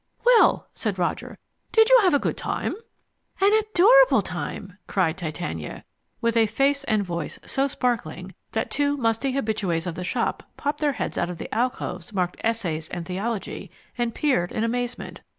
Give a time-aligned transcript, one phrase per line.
[0.25, 1.37] "Well," said Roger,
[1.71, 2.73] "did you have a good time?"
[3.39, 5.83] "An adorable time!" cried Titania,
[6.21, 10.79] with a face and voice so sparkling that two musty habitues of the shop popped
[10.79, 15.21] their heads out of the alcoves marked ESSAYS and THEOLOGY and peered in amazement.